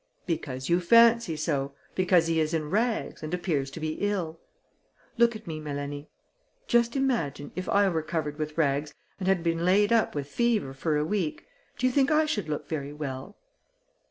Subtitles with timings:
[0.25, 4.39] "Because you fancy so, because he is in rags, and appears to be ill.
[5.15, 6.07] Look at me, Mélanie;
[6.65, 10.73] just imagine, if I were covered with rags, and had been laid up with fever
[10.73, 11.45] for a week,
[11.77, 13.37] do you think I should look very well?"